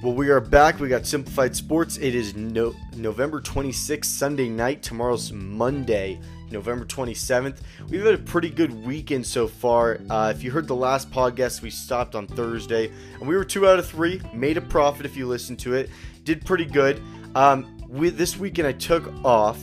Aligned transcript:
Well, 0.00 0.12
we 0.14 0.28
are 0.30 0.40
back. 0.40 0.78
We 0.78 0.88
got 0.88 1.06
Simplified 1.06 1.56
Sports. 1.56 1.96
It 1.96 2.14
is 2.14 2.36
no- 2.36 2.74
November 2.96 3.40
26th, 3.40 4.04
Sunday 4.04 4.48
night. 4.48 4.80
Tomorrow's 4.80 5.32
Monday, 5.32 6.20
November 6.52 6.84
27th. 6.84 7.56
We've 7.88 8.04
had 8.04 8.14
a 8.14 8.18
pretty 8.18 8.48
good 8.48 8.84
weekend 8.86 9.26
so 9.26 9.48
far. 9.48 9.98
Uh, 10.08 10.32
if 10.34 10.44
you 10.44 10.52
heard 10.52 10.68
the 10.68 10.76
last 10.76 11.10
podcast, 11.10 11.62
we 11.62 11.70
stopped 11.70 12.14
on 12.14 12.28
Thursday, 12.28 12.92
and 13.18 13.26
we 13.28 13.36
were 13.36 13.44
two 13.44 13.66
out 13.66 13.80
of 13.80 13.88
three. 13.88 14.20
Made 14.32 14.56
a 14.56 14.60
profit 14.60 15.04
if 15.04 15.16
you 15.16 15.26
listened 15.26 15.58
to 15.60 15.74
it. 15.74 15.90
Did 16.22 16.46
pretty 16.46 16.64
good. 16.66 17.02
Um, 17.34 17.76
with 17.88 18.16
this 18.16 18.36
weekend, 18.36 18.68
I 18.68 18.72
took 18.72 19.12
off, 19.24 19.58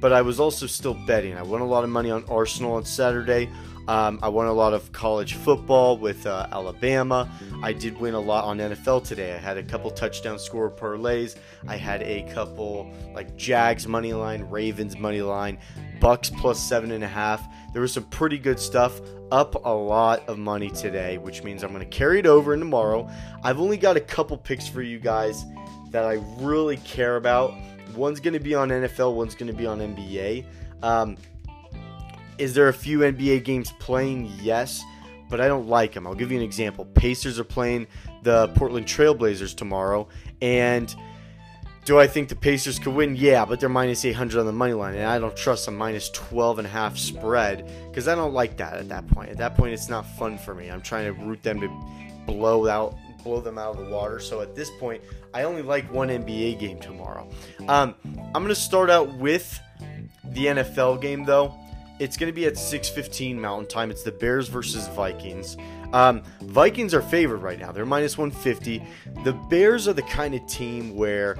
but 0.00 0.12
I 0.12 0.22
was 0.22 0.40
also 0.40 0.66
still 0.66 0.94
betting. 1.06 1.36
I 1.36 1.42
won 1.42 1.60
a 1.60 1.66
lot 1.66 1.84
of 1.84 1.90
money 1.90 2.10
on 2.10 2.24
Arsenal 2.28 2.72
on 2.74 2.84
Saturday. 2.84 3.48
Um, 3.88 4.18
I 4.22 4.28
won 4.28 4.46
a 4.46 4.52
lot 4.52 4.74
of 4.74 4.92
college 4.92 5.32
football 5.32 5.96
with 5.96 6.26
uh, 6.26 6.46
Alabama. 6.52 7.26
I 7.62 7.72
did 7.72 7.98
win 7.98 8.12
a 8.12 8.20
lot 8.20 8.44
on 8.44 8.58
NFL 8.58 9.04
today. 9.04 9.34
I 9.34 9.38
had 9.38 9.56
a 9.56 9.62
couple 9.62 9.90
touchdown 9.90 10.38
score 10.38 10.70
parlays. 10.70 11.36
I 11.66 11.76
had 11.76 12.02
a 12.02 12.30
couple 12.34 12.92
like 13.14 13.34
Jags 13.36 13.88
money 13.88 14.12
line, 14.12 14.42
Ravens 14.42 14.98
money 14.98 15.22
line, 15.22 15.58
Bucks 16.00 16.28
plus 16.28 16.60
seven 16.60 16.92
and 16.92 17.02
a 17.02 17.08
half. 17.08 17.42
There 17.72 17.80
was 17.80 17.94
some 17.94 18.04
pretty 18.04 18.38
good 18.38 18.60
stuff. 18.60 19.00
Up 19.32 19.64
a 19.64 19.72
lot 19.72 20.28
of 20.28 20.38
money 20.38 20.70
today, 20.70 21.16
which 21.16 21.42
means 21.42 21.62
I'm 21.62 21.72
going 21.72 21.80
to 21.80 21.96
carry 21.96 22.18
it 22.18 22.26
over 22.26 22.52
in 22.52 22.60
tomorrow. 22.60 23.10
I've 23.42 23.58
only 23.58 23.78
got 23.78 23.96
a 23.96 24.00
couple 24.00 24.36
picks 24.36 24.68
for 24.68 24.82
you 24.82 24.98
guys 24.98 25.46
that 25.90 26.04
I 26.04 26.14
really 26.38 26.76
care 26.78 27.16
about. 27.16 27.54
One's 27.96 28.20
going 28.20 28.34
to 28.34 28.40
be 28.40 28.54
on 28.54 28.68
NFL, 28.68 29.14
one's 29.14 29.34
going 29.34 29.50
to 29.50 29.56
be 29.56 29.66
on 29.66 29.78
NBA. 29.78 30.44
Um, 30.82 31.16
is 32.38 32.54
there 32.54 32.68
a 32.68 32.72
few 32.72 33.00
NBA 33.00 33.44
games 33.44 33.72
playing? 33.78 34.32
Yes, 34.40 34.82
but 35.28 35.40
I 35.40 35.48
don't 35.48 35.68
like 35.68 35.92
them. 35.92 36.06
I'll 36.06 36.14
give 36.14 36.30
you 36.30 36.38
an 36.38 36.44
example. 36.44 36.84
Pacers 36.84 37.38
are 37.38 37.44
playing 37.44 37.86
the 38.22 38.48
Portland 38.48 38.86
Trailblazers 38.86 39.54
tomorrow, 39.54 40.08
and 40.40 40.94
do 41.84 41.98
I 41.98 42.06
think 42.06 42.28
the 42.28 42.36
Pacers 42.36 42.78
could 42.78 42.94
win? 42.94 43.16
Yeah, 43.16 43.44
but 43.44 43.60
they're 43.60 43.68
minus 43.68 44.04
800 44.04 44.40
on 44.40 44.46
the 44.46 44.52
money 44.52 44.74
line, 44.74 44.94
and 44.94 45.06
I 45.06 45.18
don't 45.18 45.36
trust 45.36 45.68
a 45.68 45.70
minus 45.70 46.10
12 46.10 46.58
and 46.58 46.66
a 46.66 46.70
half 46.70 46.98
spread 46.98 47.70
because 47.88 48.08
I 48.08 48.14
don't 48.14 48.34
like 48.34 48.56
that 48.58 48.74
at 48.74 48.88
that 48.88 49.06
point. 49.08 49.30
At 49.30 49.38
that 49.38 49.56
point, 49.56 49.72
it's 49.72 49.88
not 49.88 50.06
fun 50.16 50.38
for 50.38 50.54
me. 50.54 50.70
I'm 50.70 50.82
trying 50.82 51.06
to 51.06 51.12
root 51.24 51.42
them 51.42 51.60
to 51.60 51.68
blow 52.26 52.68
out 52.68 52.94
blow 53.24 53.40
them 53.40 53.58
out 53.58 53.76
of 53.76 53.84
the 53.84 53.92
water. 53.92 54.20
So 54.20 54.40
at 54.40 54.54
this 54.54 54.70
point, 54.78 55.02
I 55.34 55.42
only 55.42 55.62
like 55.62 55.92
one 55.92 56.08
NBA 56.08 56.58
game 56.58 56.78
tomorrow. 56.78 57.28
Um, 57.68 57.94
I'm 58.04 58.42
going 58.42 58.48
to 58.48 58.54
start 58.54 58.90
out 58.90 59.12
with 59.14 59.60
the 60.24 60.46
NFL 60.46 61.00
game 61.00 61.24
though. 61.24 61.54
It's 61.98 62.16
going 62.16 62.28
to 62.28 62.34
be 62.34 62.46
at 62.46 62.54
6:15 62.54 63.36
Mountain 63.36 63.68
Time. 63.68 63.90
It's 63.90 64.02
the 64.02 64.12
Bears 64.12 64.48
versus 64.48 64.86
Vikings. 64.88 65.56
Um, 65.92 66.22
Vikings 66.42 66.94
are 66.94 67.02
favored 67.02 67.38
right 67.38 67.58
now. 67.58 67.72
They're 67.72 67.86
minus 67.86 68.16
150. 68.16 68.82
The 69.24 69.32
Bears 69.32 69.88
are 69.88 69.92
the 69.92 70.02
kind 70.02 70.34
of 70.34 70.46
team 70.46 70.94
where 70.94 71.36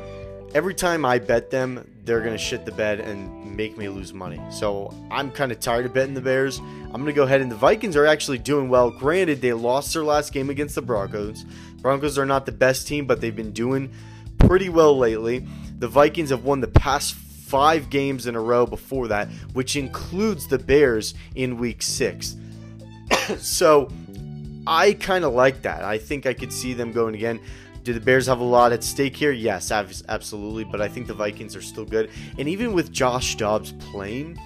every 0.54 0.74
time 0.74 1.04
I 1.04 1.18
bet 1.18 1.50
them, 1.50 1.88
they're 2.04 2.20
going 2.20 2.32
to 2.32 2.38
shit 2.38 2.64
the 2.64 2.72
bed 2.72 3.00
and 3.00 3.54
make 3.54 3.76
me 3.76 3.88
lose 3.88 4.14
money. 4.14 4.40
So 4.50 4.94
I'm 5.10 5.30
kind 5.30 5.52
of 5.52 5.60
tired 5.60 5.86
of 5.86 5.92
betting 5.92 6.14
the 6.14 6.20
Bears. 6.20 6.58
I'm 6.58 6.92
going 6.92 7.06
to 7.06 7.12
go 7.12 7.24
ahead 7.24 7.40
and 7.40 7.50
the 7.50 7.56
Vikings 7.56 7.96
are 7.96 8.06
actually 8.06 8.38
doing 8.38 8.68
well. 8.68 8.90
Granted, 8.90 9.40
they 9.42 9.52
lost 9.52 9.92
their 9.92 10.04
last 10.04 10.32
game 10.32 10.48
against 10.48 10.74
the 10.74 10.82
Broncos. 10.82 11.44
Broncos 11.82 12.18
are 12.18 12.26
not 12.26 12.46
the 12.46 12.52
best 12.52 12.88
team, 12.88 13.06
but 13.06 13.20
they've 13.20 13.36
been 13.36 13.52
doing 13.52 13.90
pretty 14.38 14.70
well 14.70 14.96
lately. 14.96 15.46
The 15.78 15.88
Vikings 15.88 16.30
have 16.30 16.44
won 16.44 16.60
the 16.60 16.68
past 16.68 17.14
five 17.48 17.88
games 17.90 18.26
in 18.26 18.34
a 18.34 18.40
row 18.40 18.66
before 18.66 19.08
that, 19.08 19.28
which 19.54 19.76
includes 19.76 20.46
the 20.46 20.58
Bears 20.58 21.14
in 21.34 21.56
week 21.58 21.82
six. 21.82 22.36
so 23.38 23.90
I 24.66 24.92
kind 24.92 25.24
of 25.24 25.32
like 25.32 25.62
that. 25.62 25.82
I 25.82 25.98
think 25.98 26.26
I 26.26 26.34
could 26.34 26.52
see 26.52 26.74
them 26.74 26.92
going 26.92 27.14
again. 27.14 27.40
Do 27.84 27.94
the 27.94 28.00
Bears 28.00 28.26
have 28.26 28.40
a 28.40 28.44
lot 28.44 28.72
at 28.72 28.84
stake 28.84 29.16
here? 29.16 29.32
Yes, 29.32 29.72
absolutely. 29.72 30.64
But 30.64 30.82
I 30.82 30.88
think 30.88 31.06
the 31.06 31.14
Vikings 31.14 31.56
are 31.56 31.62
still 31.62 31.86
good. 31.86 32.10
And 32.38 32.48
even 32.48 32.74
with 32.74 32.92
Josh 32.92 33.36
Dobbs 33.36 33.72
playing, 33.72 34.38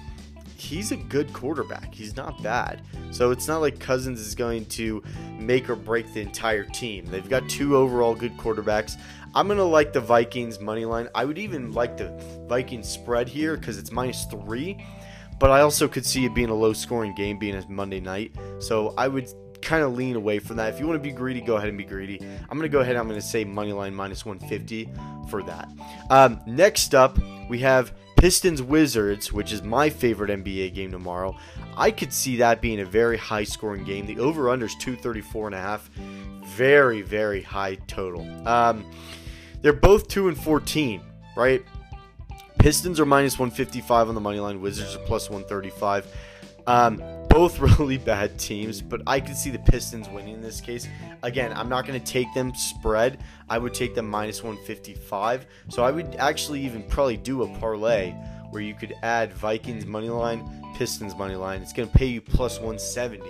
he's 0.55 0.93
a 0.93 0.95
good 0.95 1.33
quarterback. 1.33 1.93
He's 1.93 2.15
not 2.15 2.41
bad. 2.41 2.81
So 3.11 3.31
it's 3.31 3.47
not 3.47 3.59
like 3.59 3.79
Cousins 3.79 4.21
is 4.21 4.33
going 4.33 4.65
to 4.67 5.03
make 5.37 5.69
or 5.69 5.75
break 5.75 6.13
the 6.13 6.21
entire 6.21 6.63
team. 6.63 7.05
They've 7.05 7.27
got 7.29 7.49
two 7.49 7.75
overall 7.75 8.15
good 8.15 8.37
quarterbacks. 8.37 8.97
I'm 9.35 9.47
to 9.47 9.63
like 9.63 9.93
the 9.93 10.01
Vikings 10.01 10.59
money 10.59 10.85
line. 10.85 11.09
I 11.15 11.25
would 11.25 11.37
even 11.37 11.71
like 11.71 11.97
the 11.97 12.09
Vikings 12.47 12.87
spread 12.87 13.27
here 13.27 13.57
because 13.57 13.77
it's 13.77 13.91
minus 13.91 14.25
three. 14.25 14.85
But 15.39 15.49
I 15.49 15.61
also 15.61 15.87
could 15.87 16.05
see 16.05 16.25
it 16.25 16.33
being 16.33 16.49
a 16.49 16.53
low 16.53 16.73
scoring 16.73 17.15
game 17.15 17.39
being 17.39 17.55
a 17.55 17.67
Monday 17.67 17.99
night. 17.99 18.35
So 18.59 18.93
I 18.97 19.07
would 19.07 19.27
kind 19.61 19.83
of 19.83 19.95
lean 19.95 20.15
away 20.15 20.39
from 20.39 20.57
that. 20.57 20.73
If 20.73 20.79
you 20.79 20.87
want 20.87 21.01
to 21.01 21.03
be 21.03 21.11
greedy, 21.13 21.41
go 21.41 21.55
ahead 21.55 21.69
and 21.69 21.77
be 21.77 21.83
greedy. 21.83 22.19
I'm 22.49 22.59
to 22.61 22.69
go 22.69 22.81
ahead 22.81 22.95
and 22.95 22.99
I'm 22.99 23.09
to 23.09 23.21
say 23.21 23.43
money 23.43 23.73
line 23.73 23.95
minus 23.95 24.25
150 24.25 24.89
for 25.29 25.41
that. 25.43 25.69
Um, 26.09 26.39
next 26.45 26.93
up, 26.93 27.17
we 27.49 27.59
have 27.59 27.93
Pistons 28.17 28.61
Wizards, 28.61 29.33
which 29.33 29.51
is 29.51 29.63
my 29.63 29.89
favorite 29.89 30.29
NBA 30.29 30.73
game 30.73 30.91
tomorrow. 30.91 31.35
I 31.75 31.91
could 31.91 32.13
see 32.13 32.37
that 32.37 32.61
being 32.61 32.81
a 32.81 32.85
very 32.85 33.17
high 33.17 33.43
scoring 33.43 33.83
game. 33.83 34.05
The 34.05 34.19
over 34.19 34.49
under 34.49 34.67
is 34.67 34.75
234 34.75 35.47
and 35.47 35.55
a 35.55 35.59
half. 35.59 35.89
Very, 36.45 37.01
very 37.01 37.41
high 37.41 37.75
total. 37.87 38.47
Um, 38.47 38.85
they're 39.63 39.73
both 39.73 40.07
2 40.09 40.27
and 40.27 40.37
14, 40.37 41.01
right? 41.35 41.63
Pistons 42.59 42.99
are 42.99 43.05
minus 43.05 43.39
155 43.39 44.09
on 44.09 44.15
the 44.15 44.21
money 44.21 44.39
line. 44.39 44.61
Wizards 44.61 44.95
are 44.95 44.99
plus 44.99 45.29
135. 45.29 46.05
Um, 46.67 47.01
both 47.29 47.59
really 47.79 47.97
bad 47.97 48.37
teams, 48.37 48.81
but 48.81 49.01
I 49.07 49.19
could 49.19 49.35
see 49.35 49.49
the 49.49 49.59
Pistons 49.59 50.07
winning 50.09 50.35
in 50.35 50.41
this 50.41 50.61
case. 50.61 50.87
Again, 51.23 51.53
I'm 51.55 51.69
not 51.69 51.87
going 51.87 51.99
to 51.99 52.05
take 52.05 52.31
them 52.33 52.53
spread. 52.53 53.23
I 53.49 53.57
would 53.57 53.73
take 53.73 53.95
them 53.95 54.07
minus 54.07 54.43
155. 54.43 55.45
So 55.69 55.83
I 55.83 55.91
would 55.91 56.15
actually 56.17 56.61
even 56.61 56.83
probably 56.83 57.17
do 57.17 57.43
a 57.43 57.59
parlay 57.59 58.11
where 58.51 58.61
you 58.61 58.75
could 58.75 58.93
add 59.01 59.33
Vikings 59.33 59.85
money 59.85 60.09
line, 60.09 60.47
Pistons 60.75 61.15
money 61.15 61.35
line. 61.35 61.61
It's 61.61 61.73
going 61.73 61.89
to 61.89 61.97
pay 61.97 62.05
you 62.05 62.21
plus 62.21 62.57
170 62.57 63.23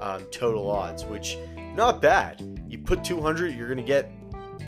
um, 0.00 0.24
total 0.30 0.70
odds, 0.70 1.04
which 1.04 1.38
not 1.74 2.02
bad. 2.02 2.42
You 2.68 2.78
put 2.78 3.04
200, 3.04 3.54
you're 3.54 3.68
going 3.68 3.78
to 3.78 3.84
get 3.84 4.10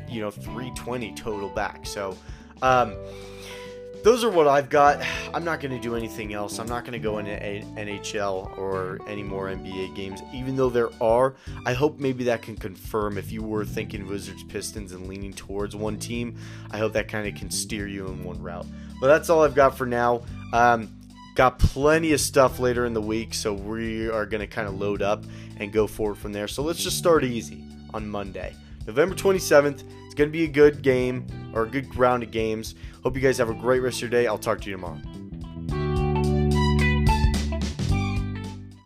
you 0.08 0.20
know 0.20 0.30
320 0.30 1.14
total 1.14 1.48
back. 1.50 1.86
So. 1.86 2.16
Um, 2.62 2.94
those 4.02 4.24
are 4.24 4.30
what 4.30 4.48
I've 4.48 4.70
got. 4.70 5.04
I'm 5.34 5.44
not 5.44 5.60
going 5.60 5.72
to 5.72 5.80
do 5.80 5.94
anything 5.94 6.32
else. 6.32 6.58
I'm 6.58 6.66
not 6.66 6.84
going 6.84 6.94
to 6.94 6.98
go 6.98 7.18
into 7.18 7.32
NHL 7.32 8.56
or 8.56 8.98
any 9.06 9.22
more 9.22 9.48
NBA 9.48 9.94
games, 9.94 10.22
even 10.32 10.56
though 10.56 10.70
there 10.70 10.88
are. 11.02 11.34
I 11.66 11.74
hope 11.74 11.98
maybe 11.98 12.24
that 12.24 12.40
can 12.40 12.56
confirm 12.56 13.18
if 13.18 13.30
you 13.30 13.42
were 13.42 13.64
thinking 13.64 14.06
Wizards 14.06 14.42
Pistons 14.44 14.92
and 14.92 15.06
leaning 15.06 15.34
towards 15.34 15.76
one 15.76 15.98
team. 15.98 16.36
I 16.70 16.78
hope 16.78 16.94
that 16.94 17.08
kind 17.08 17.28
of 17.28 17.34
can 17.34 17.50
steer 17.50 17.86
you 17.86 18.06
in 18.06 18.24
one 18.24 18.42
route. 18.42 18.66
But 19.00 19.08
that's 19.08 19.28
all 19.28 19.44
I've 19.44 19.54
got 19.54 19.76
for 19.76 19.86
now. 19.86 20.22
Um, 20.54 20.90
got 21.34 21.58
plenty 21.58 22.12
of 22.12 22.20
stuff 22.20 22.58
later 22.58 22.86
in 22.86 22.94
the 22.94 23.02
week, 23.02 23.34
so 23.34 23.52
we 23.52 24.08
are 24.08 24.24
going 24.24 24.40
to 24.40 24.46
kind 24.46 24.66
of 24.66 24.80
load 24.80 25.02
up 25.02 25.24
and 25.58 25.72
go 25.72 25.86
forward 25.86 26.16
from 26.16 26.32
there. 26.32 26.48
So 26.48 26.62
let's 26.62 26.82
just 26.82 26.96
start 26.96 27.22
easy 27.22 27.62
on 27.92 28.08
Monday. 28.08 28.54
November 28.86 29.14
27th. 29.14 29.84
It's 30.06 30.14
going 30.14 30.28
to 30.28 30.32
be 30.32 30.44
a 30.44 30.48
good 30.48 30.82
game 30.82 31.26
or 31.54 31.62
a 31.62 31.68
good 31.68 31.94
round 31.96 32.22
of 32.22 32.30
games. 32.30 32.74
Hope 33.02 33.16
you 33.16 33.22
guys 33.22 33.38
have 33.38 33.50
a 33.50 33.54
great 33.54 33.80
rest 33.80 33.96
of 33.98 34.02
your 34.02 34.10
day. 34.10 34.26
I'll 34.26 34.38
talk 34.38 34.60
to 34.62 34.70
you 34.70 34.76
tomorrow. 34.76 35.00